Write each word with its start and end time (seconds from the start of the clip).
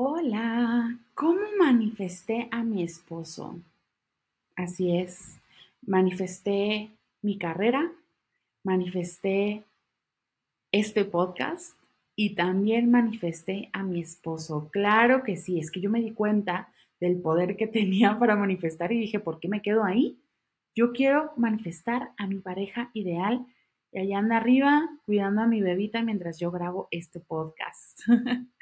Hola, 0.00 0.96
¿cómo 1.12 1.40
manifesté 1.58 2.46
a 2.52 2.62
mi 2.62 2.84
esposo? 2.84 3.58
Así 4.54 4.96
es, 4.96 5.40
manifesté 5.84 6.92
mi 7.20 7.36
carrera, 7.36 7.90
manifesté 8.62 9.64
este 10.70 11.04
podcast 11.04 11.76
y 12.14 12.36
también 12.36 12.92
manifesté 12.92 13.70
a 13.72 13.82
mi 13.82 14.00
esposo. 14.00 14.68
Claro 14.70 15.24
que 15.24 15.36
sí, 15.36 15.58
es 15.58 15.72
que 15.72 15.80
yo 15.80 15.90
me 15.90 16.00
di 16.00 16.12
cuenta 16.12 16.72
del 17.00 17.20
poder 17.20 17.56
que 17.56 17.66
tenía 17.78 18.20
para 18.20 18.36
manifestar 18.36 18.92
y 18.92 19.00
dije, 19.00 19.18
¿por 19.18 19.40
qué 19.40 19.48
me 19.48 19.62
quedo 19.62 19.82
ahí? 19.82 20.16
Yo 20.76 20.92
quiero 20.92 21.32
manifestar 21.36 22.12
a 22.18 22.28
mi 22.28 22.38
pareja 22.38 22.92
ideal 22.94 23.44
y 23.90 23.98
allá 23.98 24.18
anda 24.18 24.36
arriba 24.36 24.88
cuidando 25.06 25.40
a 25.40 25.46
mi 25.46 25.62
bebita 25.62 26.02
mientras 26.02 26.38
yo 26.38 26.50
grabo 26.50 26.88
este 26.90 27.20
podcast. 27.20 28.00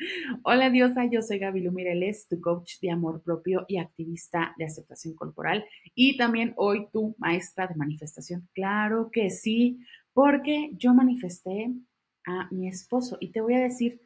Hola 0.44 0.70
diosa, 0.70 1.04
yo 1.06 1.20
soy 1.20 1.38
Gaby 1.38 1.68
Mireles, 1.70 2.28
tu 2.28 2.40
coach 2.40 2.74
de 2.80 2.90
amor 2.90 3.22
propio 3.22 3.64
y 3.66 3.78
activista 3.78 4.54
de 4.56 4.66
aceptación 4.66 5.14
corporal 5.14 5.64
y 5.94 6.16
también 6.16 6.54
hoy 6.56 6.86
tu 6.92 7.16
maestra 7.18 7.66
de 7.66 7.74
manifestación. 7.74 8.48
Claro 8.54 9.10
que 9.10 9.30
sí, 9.30 9.80
porque 10.12 10.70
yo 10.74 10.94
manifesté 10.94 11.72
a 12.24 12.48
mi 12.52 12.68
esposo 12.68 13.16
y 13.20 13.32
te 13.32 13.40
voy 13.40 13.54
a 13.54 13.60
decir 13.60 14.00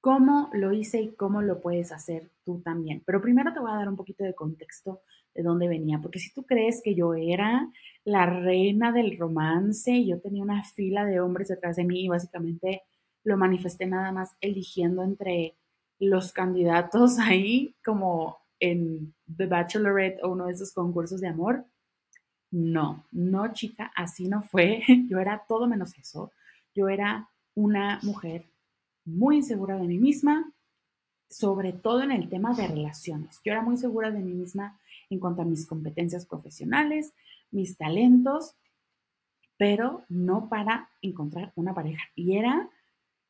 cómo 0.00 0.50
lo 0.52 0.72
hice 0.72 1.00
y 1.00 1.14
cómo 1.14 1.40
lo 1.40 1.60
puedes 1.60 1.92
hacer 1.92 2.30
tú 2.44 2.60
también. 2.62 3.02
Pero 3.06 3.22
primero 3.22 3.52
te 3.52 3.60
voy 3.60 3.70
a 3.70 3.76
dar 3.76 3.88
un 3.88 3.96
poquito 3.96 4.24
de 4.24 4.34
contexto 4.34 5.02
de 5.34 5.42
dónde 5.42 5.68
venía, 5.68 5.98
porque 6.00 6.18
si 6.18 6.32
tú 6.32 6.44
crees 6.44 6.80
que 6.82 6.94
yo 6.94 7.14
era 7.14 7.68
la 8.04 8.26
reina 8.26 8.92
del 8.92 9.16
romance 9.18 9.90
y 9.90 10.08
yo 10.08 10.20
tenía 10.20 10.42
una 10.42 10.62
fila 10.62 11.04
de 11.04 11.20
hombres 11.20 11.48
detrás 11.48 11.76
de 11.76 11.84
mí 11.84 12.04
y 12.04 12.08
básicamente 12.08 12.82
lo 13.24 13.36
manifesté 13.36 13.86
nada 13.86 14.12
más 14.12 14.36
eligiendo 14.40 15.02
entre 15.02 15.56
los 15.98 16.32
candidatos 16.32 17.18
ahí 17.18 17.74
como 17.84 18.38
en 18.60 19.14
The 19.36 19.46
Bachelorette 19.46 20.22
o 20.22 20.30
uno 20.30 20.46
de 20.46 20.52
esos 20.52 20.72
concursos 20.72 21.20
de 21.20 21.28
amor. 21.28 21.64
No, 22.50 23.04
no 23.10 23.52
chica, 23.52 23.90
así 23.96 24.28
no 24.28 24.42
fue. 24.42 24.82
Yo 25.08 25.18
era 25.18 25.44
todo 25.48 25.66
menos 25.66 25.96
eso. 25.98 26.30
Yo 26.74 26.88
era 26.88 27.28
una 27.54 28.00
mujer 28.02 28.46
muy 29.04 29.36
insegura 29.36 29.76
de 29.76 29.86
mí 29.86 29.98
misma, 29.98 30.52
sobre 31.28 31.72
todo 31.72 32.02
en 32.02 32.12
el 32.12 32.28
tema 32.28 32.54
de 32.54 32.68
relaciones. 32.68 33.40
Yo 33.44 33.52
era 33.52 33.62
muy 33.62 33.76
segura 33.76 34.10
de 34.10 34.20
mí 34.20 34.32
misma 34.32 34.78
en 35.10 35.18
cuanto 35.18 35.42
a 35.42 35.44
mis 35.44 35.66
competencias 35.66 36.26
profesionales, 36.26 37.12
mis 37.54 37.76
talentos, 37.76 38.54
pero 39.56 40.04
no 40.08 40.48
para 40.48 40.90
encontrar 41.00 41.52
una 41.56 41.74
pareja. 41.74 42.02
Y 42.14 42.36
era 42.36 42.68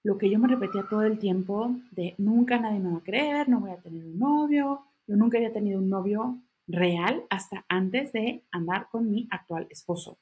lo 0.03 0.19
que 0.19 0.30
yo 0.30 0.39
me 0.39 0.48
repetía 0.48 0.86
todo 0.89 1.03
el 1.03 1.19
tiempo 1.19 1.77
de 1.91 2.14
nunca 2.19 2.58
nadie 2.58 2.80
me 2.80 2.91
va 2.91 2.98
a 2.98 3.05
creer, 3.05 3.48
no 3.48 3.61
voy 3.61 3.70
a 3.70 3.80
tener 3.80 4.05
un 4.05 4.19
novio. 4.19 4.84
Yo 5.06 5.17
nunca 5.17 5.39
había 5.39 5.52
tenido 5.52 5.78
un 5.78 5.89
novio 5.89 6.39
real 6.67 7.25
hasta 7.30 7.64
antes 7.69 8.12
de 8.12 8.42
andar 8.50 8.89
con 8.91 9.11
mi 9.11 9.28
actual 9.30 9.67
esposo. 9.70 10.19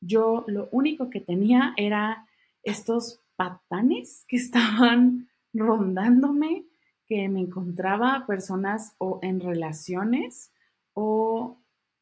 Yo 0.00 0.44
lo 0.46 0.68
único 0.70 1.10
que 1.10 1.20
tenía 1.20 1.74
era 1.76 2.26
estos 2.62 3.20
patanes 3.36 4.24
que 4.28 4.36
estaban 4.44 5.28
rondándome, 5.52 6.64
que 7.06 7.28
me 7.28 7.40
encontraba 7.40 8.26
personas 8.26 8.94
o 8.98 9.18
en 9.22 9.40
relaciones 9.40 10.52
o 10.92 11.58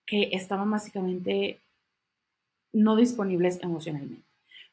que 0.06 0.30
estaban 0.32 0.70
básicamente 0.70 1.60
no 2.72 2.96
disponibles 2.96 3.58
emocionalmente. 3.62 4.24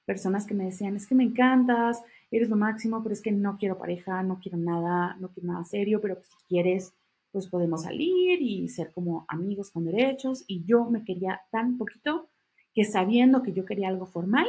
Personas 0.06 0.46
que 0.46 0.54
me 0.54 0.66
decían, 0.66 0.96
es 0.96 1.08
que 1.08 1.16
me 1.16 1.24
encantas, 1.24 2.04
eres 2.30 2.50
lo 2.50 2.56
máximo, 2.56 3.02
pero 3.02 3.14
es 3.14 3.22
que 3.22 3.32
no 3.32 3.58
quiero 3.58 3.78
pareja, 3.78 4.22
no 4.24 4.40
quiero 4.40 4.58
nada, 4.58 5.16
no 5.20 5.30
quiero 5.30 5.54
nada 5.54 5.64
serio, 5.64 6.02
pero 6.02 6.16
si 6.22 6.36
quieres, 6.48 6.94
pues 7.32 7.48
podemos 7.48 7.84
salir 7.84 8.42
y 8.42 8.68
ser 8.70 8.92
como 8.92 9.26
amigos 9.28 9.72
con 9.72 9.86
derechos. 9.86 10.44
Y 10.48 10.64
yo 10.66 10.86
me 10.86 11.04
quería 11.04 11.42
tan 11.52 11.78
poquito 11.78 12.30
que 12.74 12.86
sabiendo 12.86 13.44
que 13.44 13.54
yo 13.54 13.66
quería 13.66 13.88
algo 13.88 14.06
formal, 14.06 14.48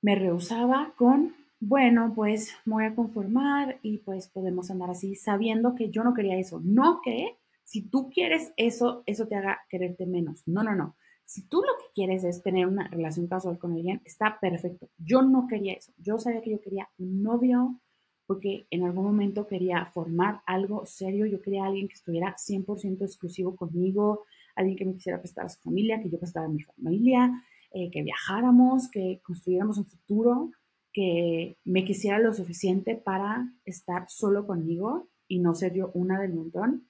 me 0.00 0.14
rehusaba 0.14 0.94
con, 0.96 1.34
bueno, 1.60 2.12
pues 2.14 2.54
me 2.64 2.74
voy 2.74 2.84
a 2.84 2.94
conformar 2.94 3.78
y 3.82 3.98
pues 3.98 4.28
podemos 4.28 4.70
andar 4.70 4.90
así, 4.90 5.14
sabiendo 5.14 5.74
que 5.74 5.90
yo 5.90 6.04
no 6.04 6.14
quería 6.14 6.38
eso. 6.38 6.60
No 6.64 7.00
que 7.02 7.36
si 7.64 7.82
tú 7.82 8.10
quieres 8.10 8.52
eso, 8.56 9.02
eso 9.06 9.26
te 9.26 9.36
haga 9.36 9.60
quererte 9.68 10.06
menos. 10.06 10.42
No, 10.46 10.62
no, 10.62 10.74
no. 10.74 10.96
Si 11.24 11.48
tú 11.48 11.62
lo 11.62 11.72
que 11.78 11.92
quieres 11.94 12.22
es 12.24 12.42
tener 12.42 12.66
una 12.66 12.88
relación 12.88 13.26
casual 13.26 13.58
con 13.58 13.72
alguien, 13.72 14.02
está 14.04 14.38
perfecto. 14.40 14.90
Yo 14.98 15.22
no 15.22 15.46
quería 15.48 15.72
eso. 15.72 15.92
Yo 15.96 16.18
sabía 16.18 16.42
que 16.42 16.50
yo 16.50 16.60
quería 16.60 16.88
un 16.98 17.22
novio 17.22 17.80
porque 18.26 18.66
en 18.70 18.84
algún 18.84 19.04
momento 19.04 19.46
quería 19.46 19.84
formar 19.86 20.42
algo 20.46 20.86
serio. 20.86 21.26
Yo 21.26 21.40
quería 21.40 21.64
alguien 21.64 21.88
que 21.88 21.94
estuviera 21.94 22.36
100% 22.36 23.02
exclusivo 23.02 23.56
conmigo, 23.56 24.24
alguien 24.54 24.76
que 24.76 24.84
me 24.84 24.94
quisiera 24.94 25.20
prestar 25.20 25.46
a 25.46 25.48
su 25.48 25.60
familia, 25.60 26.00
que 26.02 26.10
yo 26.10 26.18
prestara 26.18 26.46
a 26.46 26.50
mi 26.50 26.62
familia, 26.62 27.42
eh, 27.72 27.90
que 27.90 28.02
viajáramos, 28.02 28.90
que 28.90 29.20
construyéramos 29.22 29.78
un 29.78 29.86
futuro, 29.86 30.52
que 30.92 31.58
me 31.64 31.84
quisiera 31.84 32.18
lo 32.18 32.32
suficiente 32.32 32.94
para 32.94 33.52
estar 33.64 34.04
solo 34.08 34.46
conmigo 34.46 35.08
y 35.26 35.40
no 35.40 35.54
ser 35.54 35.74
yo 35.74 35.90
una 35.94 36.20
del 36.20 36.34
montón, 36.34 36.88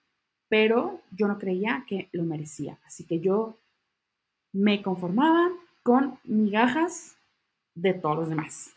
pero 0.54 1.00
yo 1.10 1.26
no 1.26 1.36
creía 1.36 1.84
que 1.88 2.08
lo 2.12 2.22
merecía. 2.22 2.78
Así 2.86 3.04
que 3.04 3.18
yo 3.18 3.58
me 4.52 4.82
conformaba 4.82 5.50
con 5.82 6.20
migajas 6.22 7.16
de 7.74 7.92
todos 7.92 8.18
los 8.18 8.28
demás. 8.28 8.72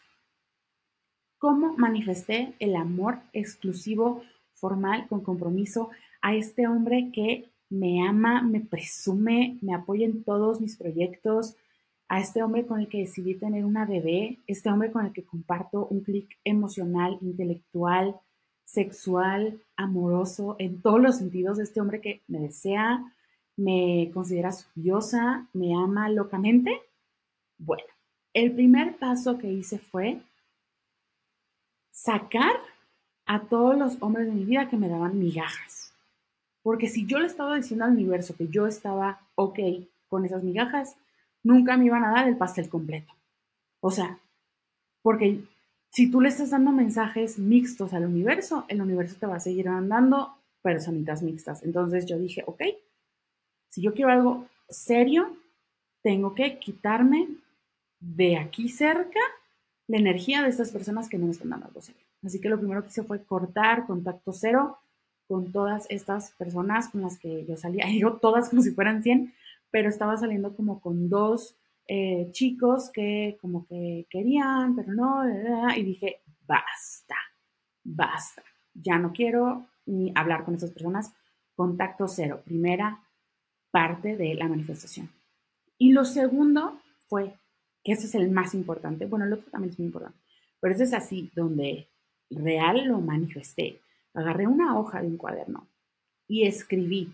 ¿Cómo 1.38 1.78
manifesté 1.78 2.56
el 2.58 2.76
amor 2.76 3.20
exclusivo, 3.32 4.24
formal, 4.56 5.08
con 5.08 5.22
compromiso 5.22 5.92
a 6.24 6.34
este 6.34 6.68
hombre 6.68 7.12
que 7.14 7.52
me 7.70 8.08
ama, 8.08 8.42
me 8.42 8.62
presume, 8.62 9.60
me 9.62 9.76
apoya 9.76 10.08
en 10.08 10.24
todos 10.24 10.60
mis 10.60 10.78
proyectos, 10.78 11.58
a 12.08 12.20
este 12.20 12.42
hombre 12.42 12.66
con 12.66 12.80
el 12.80 12.88
que 12.88 13.02
decidí 13.02 13.36
tener 13.36 13.66
una 13.66 13.86
bebé, 13.86 14.40
este 14.48 14.72
hombre 14.72 14.92
con 14.92 15.06
el 15.06 15.14
que 15.14 15.26
comparto 15.26 15.86
un 15.86 16.02
clic 16.02 16.40
emocional, 16.44 17.20
intelectual, 17.22 18.20
sexual, 18.68 19.62
amoroso, 19.78 20.58
en 20.60 20.82
todos 20.82 21.00
los 21.02 21.18
sentidos, 21.18 21.58
este 21.58 21.80
hombre 21.80 22.02
que 22.02 22.22
me 22.28 22.40
desea, 22.40 23.14
me 23.56 24.12
considera 24.14 24.52
su 24.52 24.68
diosa, 24.76 25.48
me 25.54 25.74
ama 25.74 26.10
locamente. 26.10 26.82
Bueno, 27.58 27.86
el 28.34 28.52
primer 28.52 28.98
paso 28.98 29.38
que 29.38 29.50
hice 29.50 29.80
fue 29.80 30.22
sacar 31.92 32.60
a 33.26 33.40
todos 33.48 33.78
los 33.78 34.02
hombres 34.02 34.28
de 34.28 34.34
mi 34.34 34.44
vida 34.44 34.70
que 34.70 34.78
me 34.78 34.90
daban 34.90 35.18
migajas. 35.18 35.94
Porque 36.62 36.90
si 36.90 37.06
yo 37.06 37.20
le 37.20 37.28
estaba 37.28 37.56
diciendo 37.56 37.86
al 37.86 37.92
universo 37.92 38.36
que 38.36 38.50
yo 38.50 38.68
estaba 38.68 39.22
ok 39.36 39.60
con 40.10 40.26
esas 40.26 40.44
migajas, 40.44 40.98
nunca 41.42 41.78
me 41.78 41.86
iban 41.86 42.04
a 42.04 42.12
dar 42.12 42.28
el 42.28 42.36
pastel 42.36 42.68
completo. 42.68 43.14
O 43.80 43.92
sea, 43.92 44.20
porque 45.02 45.42
si 45.92 46.12
tú 46.12 46.22
le 46.22 46.30
estás 46.30 46.52
dando 46.52 46.72
mensajes 46.72 47.40
mixtos 47.40 47.94
al 47.94 48.06
universo, 48.06 48.66
el 48.68 48.82
universo 48.82 49.16
te 49.20 49.26
va 49.26 49.36
a 49.36 49.40
seguir 49.40 49.70
mandando 49.70 50.38
personitas 50.62 51.22
mixtas. 51.24 51.64
Entonces 51.64 52.06
yo 52.06 52.20
dije, 52.20 52.44
ok, 52.46 52.62
si 53.70 53.82
yo 53.82 53.94
quiero 53.94 54.12
algo 54.12 54.48
serio, 54.70 55.36
tengo 56.04 56.36
que 56.36 56.60
quitarme 56.60 57.28
de 58.00 58.38
aquí 58.38 58.70
cerca 58.70 59.20
la 59.88 59.98
energía 59.98 60.44
de 60.44 60.50
estas 60.50 60.72
personas 60.72 61.10
que 61.10 61.18
no 61.18 61.26
me 61.26 61.32
están 61.32 61.50
dando 61.50 61.68
algo 61.68 61.82
serio. 61.82 62.02
Así 62.24 62.42
que 62.42 62.50
lo 62.50 62.60
primero 62.60 62.82
que 62.84 62.90
hice 62.90 63.04
fue 63.04 63.24
cortar 63.24 63.86
contacto 63.86 64.34
cero 64.34 64.78
con 65.28 65.52
todas 65.52 65.86
estas 65.90 66.32
personas 66.32 66.90
con 66.90 67.02
las 67.02 67.18
que 67.18 67.46
yo 67.46 67.58
salía, 67.58 67.86
digo 67.88 68.18
todas 68.18 68.50
como 68.50 68.62
si 68.62 68.72
fueran 68.72 69.04
100, 69.04 69.34
pero 69.72 69.90
estaba 69.90 70.18
saliendo 70.18 70.56
como 70.56 70.80
con 70.80 71.10
dos 71.10 71.56
eh, 71.88 72.30
chicos 72.32 72.90
que 72.94 73.38
como 73.42 73.66
que 73.66 74.06
querían, 74.10 74.76
pero 74.76 74.94
no, 74.94 75.24
y 75.76 75.84
dije, 75.84 76.22
basta, 76.46 77.16
basta, 77.84 78.44
ya 78.74 78.98
no 78.98 79.14
quiero 79.14 79.68
ni 79.86 80.12
hablar 80.16 80.44
con 80.44 80.56
esas 80.56 80.72
personas, 80.72 81.14
contacto 81.56 82.08
cero, 82.08 82.42
primera 82.44 83.02
parte 83.72 84.18
de 84.18 84.36
la 84.36 84.48
manifestación. 84.48 85.10
Y 85.78 85.94
lo 85.94 86.04
segundo 86.06 86.80
fue, 87.08 87.34
que 87.84 87.94
ese 87.94 88.08
es 88.08 88.16
el 88.16 88.30
más 88.32 88.54
importante, 88.54 89.06
bueno, 89.06 89.26
el 89.26 89.34
otro 89.34 89.50
también 89.50 89.72
es 89.72 89.80
muy 89.80 89.86
importante, 89.88 90.20
pero 90.60 90.74
ese 90.74 90.84
es 90.84 90.94
así, 90.94 91.32
donde 91.36 91.88
real 92.30 92.86
lo 92.86 93.00
manifesté. 93.00 93.80
Agarré 94.14 94.48
una 94.48 94.78
hoja 94.78 95.02
de 95.02 95.08
un 95.08 95.18
cuaderno 95.18 95.68
y 96.28 96.46
escribí 96.46 97.14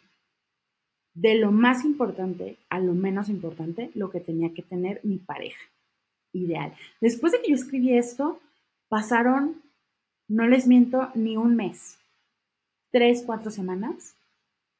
de 1.13 1.35
lo 1.35 1.51
más 1.51 1.85
importante 1.85 2.57
a 2.69 2.79
lo 2.79 2.93
menos 2.93 3.29
importante, 3.29 3.91
lo 3.93 4.09
que 4.09 4.19
tenía 4.19 4.53
que 4.53 4.63
tener 4.63 4.99
mi 5.03 5.17
pareja 5.17 5.61
ideal. 6.33 6.73
Después 7.01 7.31
de 7.31 7.41
que 7.41 7.49
yo 7.49 7.55
escribí 7.55 7.95
esto, 7.95 8.39
pasaron, 8.89 9.61
no 10.27 10.47
les 10.47 10.67
miento, 10.67 11.09
ni 11.13 11.37
un 11.37 11.55
mes, 11.55 11.99
tres, 12.91 13.23
cuatro 13.25 13.51
semanas 13.51 14.15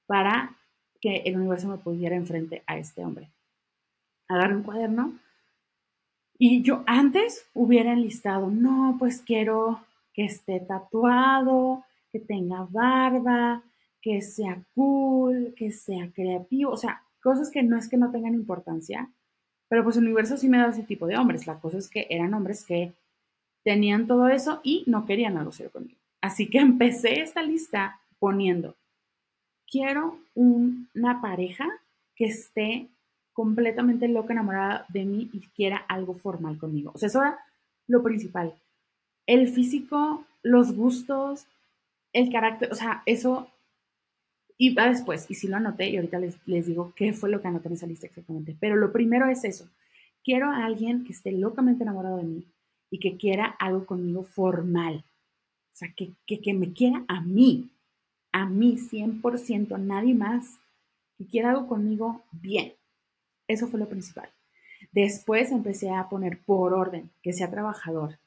para 0.07 0.55
que 0.99 1.17
el 1.25 1.37
universo 1.37 1.67
me 1.67 1.77
pudiera 1.77 2.15
enfrente 2.15 2.63
a 2.65 2.77
este 2.77 3.03
hombre. 3.03 3.29
Agarré 4.27 4.55
un 4.55 4.63
cuaderno 4.63 5.19
y 6.37 6.63
yo 6.63 6.83
antes 6.87 7.45
hubiera 7.53 7.93
enlistado, 7.93 8.49
no, 8.49 8.95
pues 8.97 9.21
quiero 9.21 9.85
que 10.13 10.25
esté 10.25 10.59
tatuado, 10.59 11.83
que 12.11 12.19
tenga 12.19 12.67
barba, 12.69 13.63
que 14.03 14.21
sea 14.21 14.61
cool, 14.75 15.53
que 15.55 15.71
sea 15.71 16.11
creativo, 16.11 16.71
o 16.71 16.77
sea, 16.77 17.03
cosas 17.21 17.49
que 17.49 17.63
no 17.63 17.77
es 17.77 17.87
que 17.87 17.95
no 17.95 18.11
tengan 18.11 18.33
importancia, 18.33 19.09
pero 19.69 19.85
pues 19.85 19.95
el 19.95 20.03
universo 20.03 20.35
sí 20.35 20.49
me 20.49 20.57
da 20.57 20.67
ese 20.67 20.83
tipo 20.83 21.07
de 21.07 21.17
hombres. 21.17 21.47
La 21.47 21.59
cosa 21.59 21.77
es 21.77 21.89
que 21.89 22.05
eran 22.09 22.33
hombres 22.33 22.65
que 22.65 22.91
tenían 23.63 24.05
todo 24.05 24.27
eso 24.27 24.59
y 24.61 24.83
no 24.87 25.05
querían 25.05 25.51
serio 25.53 25.71
conmigo. 25.71 25.97
Así 26.21 26.49
que 26.49 26.59
empecé 26.59 27.21
esta 27.21 27.41
lista 27.41 28.01
poniendo, 28.19 28.75
quiero 29.67 30.19
una 30.35 31.21
pareja 31.21 31.69
que 32.15 32.25
esté 32.25 32.89
completamente 33.31 34.09
loca, 34.09 34.33
enamorada 34.33 34.85
de 34.89 35.05
mí 35.05 35.29
y 35.31 35.39
quiera 35.55 35.77
algo 35.87 36.13
formal 36.13 36.57
conmigo. 36.57 36.91
O 36.93 36.97
sea, 36.97 37.07
eso 37.07 37.21
era 37.21 37.39
lo 37.87 38.03
principal. 38.03 38.53
El 39.25 39.47
físico, 39.47 40.25
los 40.43 40.75
gustos, 40.75 41.47
el 42.11 42.31
carácter, 42.31 42.69
o 42.71 42.75
sea, 42.75 43.01
eso 43.05 43.47
y 44.63 44.73
va 44.73 44.87
después, 44.87 45.25
y 45.29 45.33
si 45.33 45.49
lo 45.49 45.57
anoté, 45.57 45.89
y 45.89 45.97
ahorita 45.97 46.19
les, 46.19 46.37
les 46.45 46.65
digo 46.65 46.93
qué 46.95 47.11
fue 47.11 47.29
lo 47.29 47.41
que 47.41 47.49
anoté 47.49 47.67
en 47.67 47.73
esa 47.73 47.85
lista 47.85 48.07
exactamente. 48.07 48.55
Pero 48.57 48.77
lo 48.77 48.93
primero 48.93 49.27
es 49.27 49.43
eso. 49.43 49.67
Quiero 50.23 50.49
a 50.49 50.63
alguien 50.63 51.03
que 51.03 51.11
esté 51.11 51.33
locamente 51.33 51.83
enamorado 51.83 52.15
de 52.15 52.23
mí 52.23 52.47
y 52.89 52.99
que 52.99 53.17
quiera 53.17 53.45
algo 53.59 53.85
conmigo 53.85 54.23
formal. 54.23 55.03
O 55.73 55.75
sea, 55.75 55.91
que, 55.93 56.13
que, 56.25 56.39
que 56.39 56.53
me 56.53 56.71
quiera 56.71 57.03
a 57.09 57.19
mí, 57.19 57.71
a 58.31 58.45
mí 58.45 58.77
100%, 58.77 59.77
nadie 59.79 60.13
más, 60.13 60.57
que 61.17 61.25
quiera 61.25 61.49
algo 61.49 61.67
conmigo 61.67 62.23
bien. 62.31 62.71
Eso 63.49 63.67
fue 63.67 63.81
lo 63.81 63.89
principal. 63.89 64.29
Después 64.93 65.51
empecé 65.51 65.89
a 65.89 66.07
poner 66.07 66.39
por 66.39 66.73
orden, 66.73 67.11
que 67.21 67.33
sea 67.33 67.51
trabajador, 67.51 68.17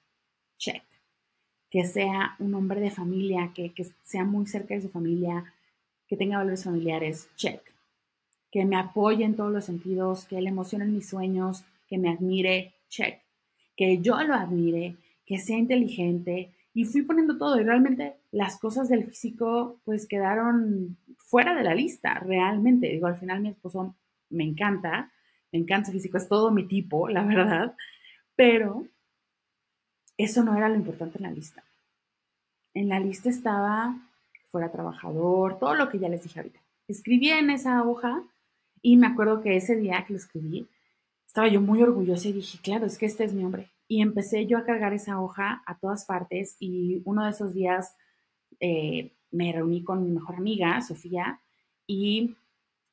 check. 0.58 0.82
Que 1.70 1.86
sea 1.86 2.36
un 2.40 2.54
hombre 2.54 2.82
de 2.82 2.90
familia, 2.90 3.52
que, 3.54 3.72
que 3.72 3.86
sea 4.02 4.24
muy 4.24 4.46
cerca 4.46 4.74
de 4.74 4.82
su 4.82 4.90
familia, 4.90 5.54
que 6.08 6.16
tenga 6.16 6.38
valores 6.38 6.64
familiares, 6.64 7.28
check. 7.36 7.60
Que 8.50 8.64
me 8.64 8.76
apoye 8.76 9.24
en 9.24 9.34
todos 9.34 9.52
los 9.52 9.64
sentidos, 9.64 10.24
que 10.24 10.40
le 10.40 10.50
emocionen 10.50 10.92
mis 10.92 11.08
sueños, 11.08 11.64
que 11.88 11.98
me 11.98 12.10
admire, 12.10 12.74
check. 12.88 13.20
Que 13.76 13.98
yo 13.98 14.20
lo 14.22 14.34
admire, 14.34 14.96
que 15.26 15.38
sea 15.38 15.58
inteligente. 15.58 16.52
Y 16.72 16.84
fui 16.84 17.02
poniendo 17.02 17.38
todo 17.38 17.60
y 17.60 17.64
realmente 17.64 18.16
las 18.30 18.58
cosas 18.58 18.88
del 18.88 19.04
físico 19.04 19.80
pues 19.84 20.06
quedaron 20.06 20.96
fuera 21.16 21.54
de 21.54 21.64
la 21.64 21.74
lista, 21.74 22.14
realmente. 22.20 22.88
Digo, 22.88 23.06
al 23.06 23.16
final 23.16 23.40
mi 23.40 23.48
esposo 23.48 23.94
me 24.30 24.44
encanta, 24.44 25.10
me 25.52 25.58
encanta 25.58 25.86
su 25.86 25.92
físico, 25.92 26.18
es 26.18 26.28
todo 26.28 26.50
mi 26.50 26.66
tipo, 26.68 27.08
la 27.08 27.24
verdad. 27.24 27.74
Pero 28.36 28.86
eso 30.16 30.44
no 30.44 30.56
era 30.56 30.68
lo 30.68 30.76
importante 30.76 31.18
en 31.18 31.24
la 31.24 31.30
lista. 31.30 31.64
En 32.74 32.88
la 32.88 33.00
lista 33.00 33.28
estaba 33.28 33.96
fuera 34.56 34.72
trabajador, 34.72 35.58
todo 35.58 35.74
lo 35.74 35.90
que 35.90 35.98
ya 35.98 36.08
les 36.08 36.22
dije 36.22 36.40
ahorita. 36.40 36.58
Escribí 36.88 37.28
en 37.28 37.50
esa 37.50 37.86
hoja 37.86 38.22
y 38.80 38.96
me 38.96 39.06
acuerdo 39.06 39.42
que 39.42 39.54
ese 39.54 39.76
día 39.76 40.02
que 40.06 40.14
lo 40.14 40.18
escribí, 40.18 40.66
estaba 41.26 41.46
yo 41.48 41.60
muy 41.60 41.82
orgullosa 41.82 42.28
y 42.28 42.32
dije, 42.32 42.58
claro, 42.62 42.86
es 42.86 42.96
que 42.96 43.04
este 43.04 43.24
es 43.24 43.34
mi 43.34 43.44
hombre. 43.44 43.70
Y 43.86 44.00
empecé 44.00 44.46
yo 44.46 44.56
a 44.56 44.64
cargar 44.64 44.94
esa 44.94 45.20
hoja 45.20 45.62
a 45.66 45.78
todas 45.78 46.06
partes 46.06 46.56
y 46.58 47.02
uno 47.04 47.24
de 47.24 47.32
esos 47.32 47.52
días 47.52 47.94
eh, 48.60 49.12
me 49.30 49.52
reuní 49.52 49.84
con 49.84 50.02
mi 50.02 50.10
mejor 50.10 50.36
amiga, 50.36 50.80
Sofía, 50.80 51.38
y 51.86 52.34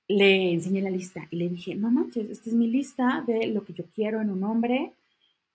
le 0.09 0.51
enseñé 0.51 0.81
la 0.81 0.89
lista 0.89 1.27
y 1.31 1.37
le 1.37 1.47
dije, 1.47 1.73
no 1.75 1.89
manches, 1.89 2.29
esta 2.29 2.49
es 2.49 2.55
mi 2.57 2.67
lista 2.67 3.23
de 3.25 3.47
lo 3.47 3.63
que 3.63 3.71
yo 3.71 3.85
quiero 3.95 4.19
en 4.19 4.31
un 4.31 4.43
hombre 4.43 4.91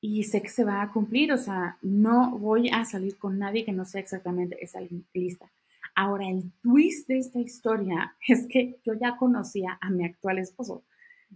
y 0.00 0.24
sé 0.24 0.40
que 0.40 0.48
se 0.48 0.64
va 0.64 0.80
a 0.80 0.90
cumplir, 0.90 1.32
o 1.32 1.38
sea, 1.38 1.76
no 1.82 2.38
voy 2.38 2.70
a 2.70 2.86
salir 2.86 3.18
con 3.18 3.38
nadie 3.38 3.66
que 3.66 3.72
no 3.72 3.84
sea 3.84 4.00
exactamente 4.00 4.56
esa 4.64 4.80
lista. 5.12 5.50
Ahora, 6.00 6.28
el 6.28 6.52
twist 6.62 7.08
de 7.08 7.18
esta 7.18 7.40
historia 7.40 8.14
es 8.28 8.46
que 8.46 8.78
yo 8.84 8.94
ya 8.94 9.16
conocía 9.16 9.78
a 9.80 9.90
mi 9.90 10.04
actual 10.04 10.38
esposo. 10.38 10.84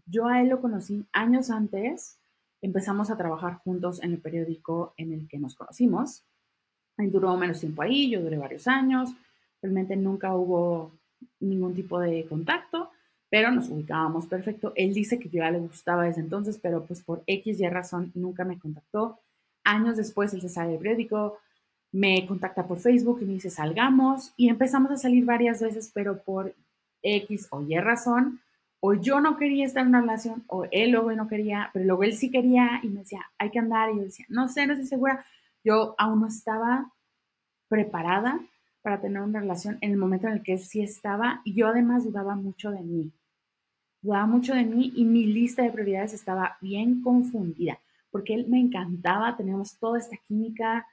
Yo 0.07 0.29
a 0.29 0.41
él 0.41 0.51
lo 0.51 0.61
conocí 0.61 1.05
años 1.13 1.51
antes, 1.51 2.21
empezamos 2.61 3.11
a 3.11 3.17
trabajar 3.17 3.57
juntos 3.65 4.01
en 4.05 4.13
el 4.13 4.21
periódico 4.21 4.95
en 4.97 5.15
el 5.15 5.27
que 5.27 5.41
nos 5.41 5.57
conocimos. 5.57 6.25
Él 6.97 7.11
duró 7.11 7.37
menos 7.37 7.59
tiempo 7.59 7.83
ahí, 7.83 8.09
yo 8.09 8.23
duré 8.23 8.39
varios 8.39 8.69
años, 8.69 9.11
realmente 9.61 9.97
nunca 9.97 10.33
hubo 10.37 10.93
ningún 11.41 11.75
tipo 11.75 11.99
de 11.99 12.25
contacto, 12.29 12.91
pero 13.29 13.51
nos 13.51 13.69
ubicábamos 13.69 14.29
perfecto. 14.29 14.73
Él 14.77 14.95
dice 14.95 15.19
que 15.19 15.29
yo 15.29 15.39
ya 15.39 15.51
le 15.51 15.59
gustaba 15.59 16.05
desde 16.05 16.21
entonces, 16.21 16.61
pero 16.63 16.87
pues 16.87 17.03
por 17.03 17.25
X 17.27 17.59
y 17.59 17.69
razón 17.69 18.13
nunca 18.15 18.45
me 18.45 18.61
contactó. 18.61 19.19
Años 19.65 19.97
después 19.97 20.33
él 20.35 20.41
se 20.41 20.49
sale 20.49 20.71
del 20.71 20.79
periódico, 20.79 21.41
me 21.93 22.27
contacta 22.27 22.67
por 22.67 22.79
Facebook 22.79 23.19
y 23.21 23.27
me 23.27 23.35
dice 23.35 23.51
salgamos 23.51 24.33
y 24.37 24.49
empezamos 24.49 24.91
a 24.91 24.97
salir 24.97 25.25
varias 25.25 25.61
veces, 25.61 25.91
pero 25.95 26.23
por 26.23 26.55
X 27.03 27.49
o 27.51 27.63
Y 27.63 27.79
razón, 27.79 28.41
o 28.81 28.95
yo 28.95 29.21
no 29.21 29.37
quería 29.37 29.65
estar 29.65 29.83
en 29.83 29.91
una 29.91 30.01
relación, 30.01 30.43
o 30.49 30.65
él 30.73 30.91
luego 30.91 31.13
no 31.13 31.29
quería, 31.29 31.71
pero 31.73 31.85
luego 31.85 32.03
él 32.03 32.15
sí 32.15 32.31
quería 32.31 32.81
y 32.83 32.89
me 32.89 33.01
decía, 33.01 33.21
hay 33.39 33.51
que 33.51 33.61
andar, 33.61 33.91
y 33.91 33.97
yo 33.97 34.03
decía, 34.03 34.27
no 34.29 34.49
sé, 34.49 34.67
no 34.67 34.73
estoy 34.73 34.89
segura. 34.89 35.25
Yo 35.63 35.95
aún 35.99 36.21
no 36.21 36.27
estaba 36.27 36.91
preparada 37.69 38.41
para 38.83 39.01
tener 39.01 39.23
una 39.23 39.39
relación 39.39 39.79
en 39.83 39.93
el 39.93 39.97
momento 39.97 40.27
en 40.27 40.33
el 40.33 40.43
que 40.43 40.59
sí 40.59 40.83
estaba, 40.83 41.43
y 41.45 41.55
yo 41.55 41.69
además 41.69 42.05
dudaba 42.05 42.35
mucho 42.35 42.73
de 42.73 42.81
mí. 42.81 43.13
Dudaba 44.01 44.27
mucho 44.27 44.53
de 44.53 44.65
mí 44.65 44.93
y 44.97 45.05
mi 45.05 45.27
lista 45.27 45.63
de 45.63 45.71
prioridades 45.71 46.13
estaba 46.13 46.57
bien 46.61 47.03
confundida, 47.03 47.79
porque 48.11 48.35
él 48.35 48.47
me 48.49 48.59
encantaba, 48.59 49.37
teníamos 49.37 49.77
toda 49.79 50.01
esta 50.01 50.17
química, 50.27 50.89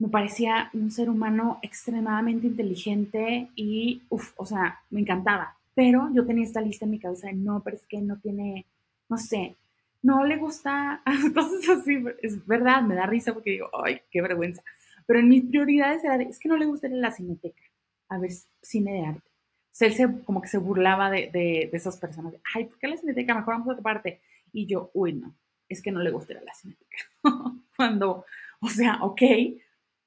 me 0.00 0.08
parecía 0.08 0.70
un 0.72 0.90
ser 0.90 1.10
humano 1.10 1.58
extremadamente 1.62 2.46
inteligente 2.46 3.50
y, 3.54 4.02
uff, 4.08 4.32
o 4.36 4.46
sea, 4.46 4.80
me 4.88 5.00
encantaba. 5.00 5.56
Pero 5.74 6.08
yo 6.14 6.26
tenía 6.26 6.44
esta 6.44 6.62
lista 6.62 6.86
en 6.86 6.90
mi 6.90 6.98
cabeza 6.98 7.26
de 7.26 7.34
no, 7.34 7.62
pero 7.62 7.76
es 7.76 7.86
que 7.86 8.00
no 8.00 8.18
tiene, 8.18 8.64
no 9.10 9.18
sé, 9.18 9.56
no 10.02 10.24
le 10.24 10.38
gusta 10.38 11.02
cosas 11.34 11.80
así. 11.80 12.02
Es 12.22 12.44
verdad, 12.46 12.82
me 12.82 12.94
da 12.94 13.04
risa 13.04 13.34
porque 13.34 13.50
digo, 13.50 13.68
ay, 13.84 14.00
qué 14.10 14.22
vergüenza. 14.22 14.62
Pero 15.06 15.20
en 15.20 15.28
mis 15.28 15.44
prioridades 15.44 16.02
era 16.02 16.16
de, 16.16 16.24
es 16.24 16.38
que 16.38 16.48
no 16.48 16.56
le 16.56 16.64
gusta 16.64 16.86
ir 16.86 16.94
a 16.94 16.96
la 16.96 17.12
cineteca, 17.12 17.62
a 18.08 18.18
ver 18.18 18.30
cine 18.62 18.92
de 18.94 19.06
arte. 19.06 19.30
O 19.30 19.74
sea, 19.80 19.88
él 19.88 19.94
se, 19.94 20.24
como 20.24 20.40
que 20.40 20.48
se 20.48 20.58
burlaba 20.58 21.10
de, 21.10 21.30
de, 21.30 21.68
de 21.70 21.76
esas 21.76 21.98
personas. 21.98 22.34
Ay, 22.54 22.64
¿por 22.64 22.78
qué 22.78 22.88
la 22.88 22.96
cineteca? 22.96 23.34
Mejor 23.34 23.54
vamos 23.54 23.68
a 23.68 23.72
otra 23.72 23.82
parte. 23.82 24.20
Y 24.50 24.64
yo, 24.64 24.90
uy, 24.94 25.12
no, 25.12 25.34
es 25.68 25.82
que 25.82 25.92
no 25.92 26.00
le 26.00 26.10
gusta 26.10 26.32
ir 26.32 26.38
a 26.38 26.44
la 26.44 26.54
cineteca. 26.54 26.96
Cuando, 27.76 28.24
o 28.60 28.68
sea, 28.68 28.98
ok, 29.02 29.22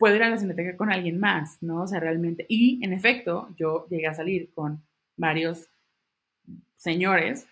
puedo 0.03 0.17
ir 0.17 0.23
a 0.23 0.29
la 0.29 0.37
cineteca 0.37 0.75
con 0.75 0.91
alguien 0.91 1.17
más, 1.17 1.63
¿no? 1.63 1.83
O 1.83 1.87
sea, 1.87 2.01
realmente. 2.01 2.45
Y 2.49 2.83
en 2.83 2.91
efecto, 2.91 3.47
yo 3.55 3.87
llegué 3.89 4.07
a 4.07 4.13
salir 4.13 4.49
con 4.53 4.83
varios 5.15 5.69
señores 6.75 7.47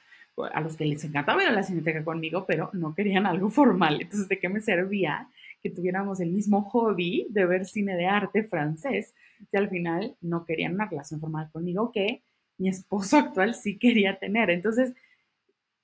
a 0.52 0.60
los 0.60 0.76
que 0.76 0.84
les 0.84 1.02
encantaba 1.06 1.44
ir 1.44 1.48
a 1.48 1.54
la 1.54 1.64
cineteca 1.64 2.04
conmigo, 2.04 2.44
pero 2.46 2.70
no 2.74 2.94
querían 2.94 3.26
algo 3.26 3.50
formal. 3.50 4.02
Entonces, 4.02 4.28
¿de 4.28 4.38
qué 4.38 4.50
me 4.50 4.60
servía 4.60 5.30
que 5.64 5.70
tuviéramos 5.70 6.20
el 6.20 6.32
mismo 6.32 6.62
hobby 6.64 7.26
de 7.30 7.46
ver 7.46 7.66
cine 7.66 7.96
de 7.96 8.08
arte 8.08 8.44
francés 8.44 9.14
si 9.50 9.56
al 9.56 9.70
final 9.70 10.18
no 10.20 10.46
querían 10.46 10.74
una 10.74 10.90
relación 10.90 11.22
formal 11.22 11.50
conmigo 11.54 11.94
que 11.94 12.22
mi 12.58 12.68
esposo 12.68 13.16
actual 13.18 13.56
sí 13.56 13.78
quería 13.78 14.20
tener? 14.20 14.50
Entonces, 14.50 14.92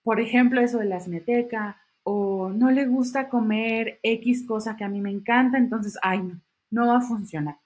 por 0.04 0.20
ejemplo, 0.20 0.60
eso 0.60 0.80
de 0.80 0.86
la 0.88 1.00
cineteca, 1.00 1.82
o 2.04 2.50
no 2.50 2.72
le 2.72 2.88
gusta 2.88 3.30
comer 3.30 4.00
X 4.04 4.46
cosa 4.46 4.76
que 4.76 4.84
a 4.84 4.90
mí 4.90 5.00
me 5.00 5.12
encanta, 5.12 5.58
entonces, 5.58 5.98
ay, 6.02 6.24
no, 6.24 6.42
no 6.70 6.88
va 6.88 6.98
a 6.98 7.02
funcionar. 7.02 7.58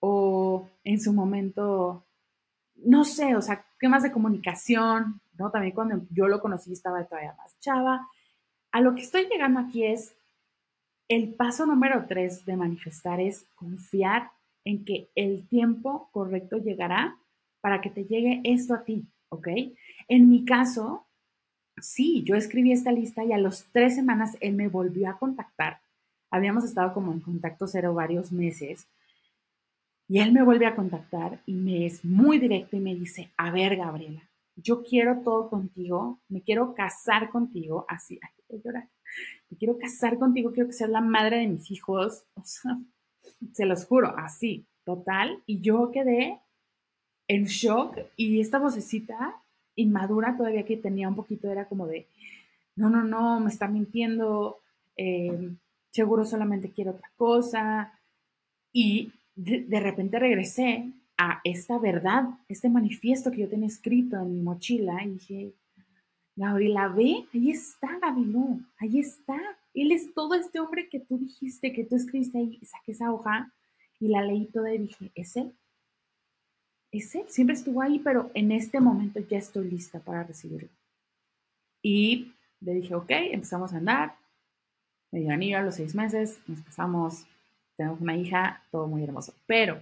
O 0.00 0.68
en 0.84 1.00
su 1.00 1.12
momento, 1.12 2.04
no 2.76 3.04
sé, 3.04 3.36
o 3.36 3.42
sea, 3.42 3.64
más 3.88 4.02
de 4.02 4.12
comunicación, 4.12 5.20
¿no? 5.38 5.50
También 5.50 5.74
cuando 5.74 6.06
yo 6.10 6.28
lo 6.28 6.40
conocí 6.40 6.72
estaba 6.72 7.04
todavía 7.04 7.34
más 7.36 7.58
chava. 7.60 8.08
A 8.72 8.80
lo 8.80 8.94
que 8.94 9.02
estoy 9.02 9.26
llegando 9.28 9.60
aquí 9.60 9.84
es, 9.84 10.14
el 11.08 11.34
paso 11.34 11.66
número 11.66 12.06
tres 12.08 12.44
de 12.46 12.56
manifestar 12.56 13.20
es 13.20 13.46
confiar 13.54 14.30
en 14.64 14.84
que 14.84 15.10
el 15.14 15.46
tiempo 15.48 16.08
correcto 16.12 16.56
llegará 16.56 17.18
para 17.60 17.80
que 17.80 17.90
te 17.90 18.04
llegue 18.04 18.40
esto 18.44 18.74
a 18.74 18.84
ti, 18.84 19.06
¿ok? 19.28 19.48
En 20.08 20.30
mi 20.30 20.44
caso, 20.44 21.06
sí, 21.76 22.24
yo 22.24 22.36
escribí 22.36 22.72
esta 22.72 22.90
lista 22.90 23.24
y 23.24 23.32
a 23.32 23.38
las 23.38 23.66
tres 23.72 23.94
semanas 23.94 24.36
él 24.40 24.54
me 24.54 24.68
volvió 24.68 25.10
a 25.10 25.18
contactar 25.18 25.80
habíamos 26.34 26.64
estado 26.64 26.92
como 26.92 27.12
en 27.12 27.20
contacto 27.20 27.66
cero 27.68 27.94
varios 27.94 28.32
meses. 28.32 28.88
Y 30.08 30.18
él 30.18 30.32
me 30.32 30.42
vuelve 30.42 30.66
a 30.66 30.74
contactar 30.74 31.40
y 31.46 31.54
me 31.54 31.86
es 31.86 32.04
muy 32.04 32.38
directo 32.38 32.76
y 32.76 32.80
me 32.80 32.94
dice, 32.94 33.32
a 33.36 33.50
ver, 33.52 33.76
Gabriela, 33.76 34.28
yo 34.56 34.82
quiero 34.82 35.20
todo 35.22 35.48
contigo, 35.48 36.20
me 36.28 36.42
quiero 36.42 36.74
casar 36.74 37.30
contigo, 37.30 37.86
así, 37.88 38.18
ay, 38.20 38.60
llorar, 38.62 38.88
me 39.48 39.56
quiero 39.56 39.78
casar 39.78 40.18
contigo, 40.18 40.52
quiero 40.52 40.68
que 40.68 40.74
seas 40.74 40.90
la 40.90 41.00
madre 41.00 41.38
de 41.38 41.46
mis 41.46 41.70
hijos, 41.70 42.24
o 42.34 42.44
sea, 42.44 42.78
se 43.52 43.64
los 43.64 43.86
juro, 43.86 44.12
así, 44.18 44.66
total. 44.84 45.42
Y 45.46 45.60
yo 45.60 45.90
quedé 45.92 46.40
en 47.28 47.44
shock 47.44 47.96
y 48.16 48.40
esta 48.40 48.58
vocecita 48.58 49.40
inmadura 49.76 50.36
todavía 50.36 50.64
que 50.64 50.76
tenía 50.76 51.08
un 51.08 51.16
poquito 51.16 51.50
era 51.50 51.66
como 51.68 51.86
de, 51.86 52.08
no, 52.76 52.90
no, 52.90 53.04
no, 53.04 53.40
me 53.40 53.50
está 53.50 53.68
mintiendo, 53.68 54.58
eh, 54.96 55.54
seguro 55.94 56.24
solamente 56.24 56.72
quiero 56.72 56.90
otra 56.90 57.10
cosa. 57.16 57.98
Y 58.72 59.12
de, 59.36 59.80
repente 59.80 60.18
regresé 60.18 60.92
a 61.16 61.40
esta 61.44 61.78
verdad, 61.78 62.24
este 62.48 62.68
manifiesto 62.68 63.30
que 63.30 63.42
yo 63.42 63.48
tenía 63.48 63.68
escrito 63.68 64.16
en 64.16 64.34
mi 64.34 64.42
mochila 64.42 65.04
y 65.04 65.10
dije, 65.10 65.52
Gabriela, 66.34 66.88
ve, 66.88 67.24
ahí 67.32 67.50
está 67.50 67.98
Gabilú, 68.00 68.60
ahí 68.78 68.98
está. 68.98 69.38
Él 69.72 69.92
es 69.92 70.12
todo 70.12 70.34
este 70.34 70.58
hombre 70.58 70.88
que 70.88 70.98
tú 70.98 71.16
dijiste, 71.18 71.72
que 71.72 71.84
tú 71.84 71.94
escribiste 71.94 72.38
ahí, 72.38 72.58
saqué 72.64 72.92
esa 72.92 73.12
hoja 73.12 73.52
y 74.00 74.08
la 74.08 74.22
leí 74.22 74.46
toda 74.46 74.74
y 74.74 74.78
dije, 74.78 75.12
es 75.14 75.36
él. 75.36 75.52
Es 76.90 77.14
él, 77.14 77.24
siempre 77.28 77.54
estuvo 77.54 77.82
ahí, 77.82 78.00
pero 78.00 78.32
en 78.34 78.50
este 78.50 78.80
momento 78.80 79.20
ya 79.20 79.38
estoy 79.38 79.70
lista 79.70 80.00
para 80.00 80.24
recibirlo. 80.24 80.68
Y 81.82 82.32
le 82.60 82.74
dije, 82.74 82.94
ok, 82.96 83.10
empezamos 83.10 83.72
a 83.72 83.76
andar, 83.76 84.16
me 85.14 85.20
dio 85.20 85.30
anillo 85.30 85.58
a 85.58 85.62
los 85.62 85.76
seis 85.76 85.94
meses, 85.94 86.40
nos 86.48 86.60
casamos, 86.62 87.24
tenemos 87.76 88.00
una 88.00 88.16
hija, 88.16 88.60
todo 88.72 88.88
muy 88.88 89.04
hermoso. 89.04 89.32
Pero 89.46 89.80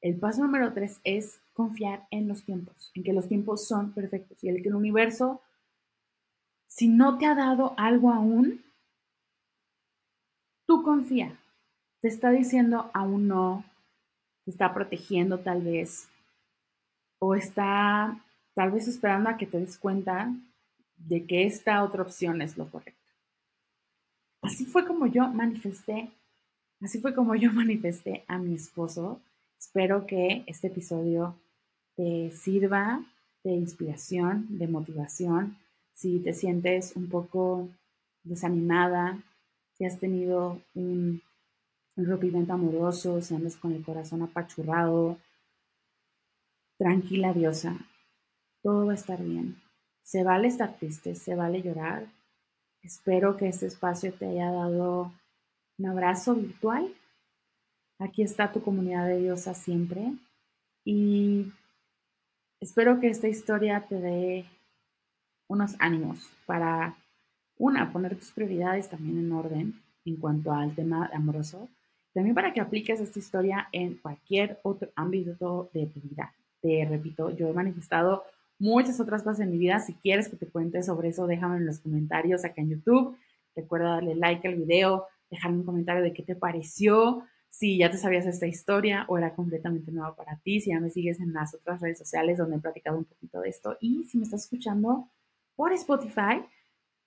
el 0.00 0.16
paso 0.16 0.42
número 0.42 0.72
tres 0.72 0.98
es 1.04 1.38
confiar 1.52 2.08
en 2.10 2.26
los 2.26 2.42
tiempos, 2.42 2.90
en 2.96 3.04
que 3.04 3.12
los 3.12 3.28
tiempos 3.28 3.68
son 3.68 3.92
perfectos 3.92 4.42
y 4.42 4.48
el 4.48 4.60
que 4.62 4.68
el 4.68 4.74
universo, 4.74 5.40
si 6.66 6.88
no 6.88 7.16
te 7.16 7.26
ha 7.26 7.36
dado 7.36 7.74
algo 7.76 8.10
aún, 8.10 8.64
tú 10.66 10.82
confía. 10.82 11.38
Te 12.00 12.08
está 12.08 12.30
diciendo 12.30 12.90
aún 12.92 13.28
no, 13.28 13.64
te 14.44 14.50
está 14.50 14.74
protegiendo 14.74 15.38
tal 15.38 15.62
vez, 15.62 16.08
o 17.20 17.36
está 17.36 18.20
tal 18.54 18.72
vez 18.72 18.88
esperando 18.88 19.30
a 19.30 19.36
que 19.36 19.46
te 19.46 19.60
des 19.60 19.78
cuenta 19.78 20.34
de 20.96 21.24
que 21.24 21.46
esta 21.46 21.84
otra 21.84 22.02
opción 22.02 22.42
es 22.42 22.58
lo 22.58 22.68
correcto. 22.68 23.05
Así 24.46 24.64
fue 24.64 24.86
como 24.86 25.08
yo 25.08 25.26
manifesté, 25.26 26.08
así 26.80 27.00
fue 27.00 27.12
como 27.14 27.34
yo 27.34 27.52
manifesté 27.52 28.24
a 28.28 28.38
mi 28.38 28.54
esposo. 28.54 29.20
Espero 29.58 30.06
que 30.06 30.44
este 30.46 30.68
episodio 30.68 31.34
te 31.96 32.30
sirva 32.30 33.04
de 33.42 33.52
inspiración, 33.54 34.46
de 34.50 34.68
motivación. 34.68 35.56
Si 35.94 36.20
te 36.20 36.32
sientes 36.32 36.94
un 36.94 37.08
poco 37.08 37.68
desanimada, 38.22 39.18
si 39.76 39.84
has 39.84 39.98
tenido 39.98 40.60
un, 40.74 41.22
rompimiento 41.96 42.52
amoroso, 42.52 43.20
si 43.22 43.34
andas 43.34 43.56
con 43.56 43.72
el 43.72 43.82
corazón 43.82 44.22
apachurrado, 44.22 45.18
tranquila 46.78 47.32
diosa, 47.32 47.78
todo 48.62 48.86
va 48.86 48.92
a 48.92 48.96
estar 48.96 49.20
bien. 49.24 49.56
Se 50.04 50.22
vale 50.22 50.46
estar 50.46 50.76
triste, 50.76 51.16
se 51.16 51.34
vale 51.34 51.62
llorar. 51.62 52.06
Espero 52.86 53.36
que 53.36 53.48
este 53.48 53.66
espacio 53.66 54.12
te 54.12 54.26
haya 54.26 54.48
dado 54.52 55.12
un 55.76 55.86
abrazo 55.86 56.36
virtual. 56.36 56.94
Aquí 57.98 58.22
está 58.22 58.52
tu 58.52 58.62
comunidad 58.62 59.08
de 59.08 59.18
diosa 59.18 59.54
siempre. 59.54 60.12
Y 60.84 61.52
espero 62.60 63.00
que 63.00 63.08
esta 63.08 63.26
historia 63.26 63.84
te 63.88 63.96
dé 63.96 64.44
unos 65.48 65.74
ánimos 65.80 66.30
para, 66.46 66.96
una, 67.58 67.92
poner 67.92 68.14
tus 68.14 68.30
prioridades 68.30 68.88
también 68.88 69.18
en 69.18 69.32
orden 69.32 69.82
en 70.04 70.16
cuanto 70.16 70.52
al 70.52 70.72
tema 70.76 71.10
amoroso. 71.12 71.68
También 72.14 72.36
para 72.36 72.52
que 72.52 72.60
apliques 72.60 73.00
esta 73.00 73.18
historia 73.18 73.68
en 73.72 73.96
cualquier 73.96 74.60
otro 74.62 74.92
ámbito 74.94 75.70
de 75.74 75.86
tu 75.86 76.00
vida. 76.02 76.32
Te 76.62 76.86
repito, 76.88 77.30
yo 77.30 77.48
he 77.48 77.52
manifestado 77.52 78.22
muchas 78.58 79.00
otras 79.00 79.22
cosas 79.22 79.40
en 79.40 79.50
mi 79.50 79.58
vida. 79.58 79.78
Si 79.80 79.94
quieres 79.94 80.28
que 80.28 80.36
te 80.36 80.46
cuente 80.46 80.82
sobre 80.82 81.08
eso, 81.08 81.26
déjame 81.26 81.58
en 81.58 81.66
los 81.66 81.80
comentarios 81.80 82.44
acá 82.44 82.62
en 82.62 82.70
YouTube. 82.70 83.16
Recuerda 83.54 83.94
darle 83.94 84.14
like 84.14 84.46
al 84.46 84.56
video, 84.56 85.06
dejarme 85.30 85.58
un 85.58 85.64
comentario 85.64 86.02
de 86.02 86.12
qué 86.12 86.22
te 86.22 86.36
pareció, 86.36 87.24
si 87.50 87.78
ya 87.78 87.90
te 87.90 87.96
sabías 87.96 88.26
esta 88.26 88.46
historia 88.46 89.06
o 89.08 89.16
era 89.16 89.34
completamente 89.34 89.90
nueva 89.90 90.14
para 90.14 90.36
ti, 90.36 90.60
si 90.60 90.70
ya 90.70 90.80
me 90.80 90.90
sigues 90.90 91.20
en 91.20 91.32
las 91.32 91.54
otras 91.54 91.80
redes 91.80 91.96
sociales 91.96 92.36
donde 92.36 92.56
he 92.56 92.60
platicado 92.60 92.98
un 92.98 93.04
poquito 93.04 93.40
de 93.40 93.48
esto 93.48 93.78
y 93.80 94.04
si 94.04 94.18
me 94.18 94.24
estás 94.24 94.42
escuchando 94.42 95.08
por 95.54 95.72
Spotify, 95.72 96.44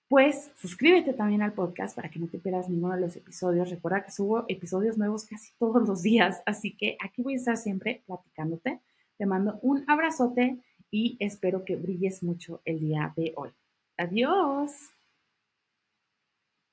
pues 0.08 0.50
suscríbete 0.56 1.12
también 1.12 1.42
al 1.42 1.52
podcast 1.52 1.94
para 1.94 2.10
que 2.10 2.18
no 2.18 2.26
te 2.26 2.40
pierdas 2.40 2.68
ninguno 2.68 2.96
de 2.96 3.00
los 3.00 3.14
episodios. 3.14 3.70
Recuerda 3.70 4.04
que 4.04 4.10
subo 4.10 4.44
episodios 4.48 4.98
nuevos 4.98 5.24
casi 5.24 5.52
todos 5.56 5.86
los 5.86 6.02
días, 6.02 6.42
así 6.46 6.76
que 6.76 6.96
aquí 7.00 7.22
voy 7.22 7.34
a 7.34 7.36
estar 7.36 7.56
siempre 7.56 8.02
platicándote. 8.06 8.80
Te 9.18 9.26
mando 9.26 9.60
un 9.62 9.84
abrazote 9.88 10.58
y 10.90 11.16
espero 11.20 11.64
que 11.64 11.76
brilles 11.76 12.22
mucho 12.22 12.60
el 12.64 12.80
día 12.80 13.12
de 13.16 13.32
hoy. 13.36 13.50
Adiós. 13.96 14.90